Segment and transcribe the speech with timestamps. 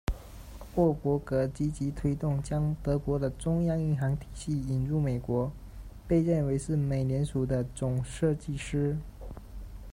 [0.73, 5.51] 沃伯格积极推动将德国的中央银行体系引入美国，
[6.07, 8.97] 被认为是美联储的“总设计师”。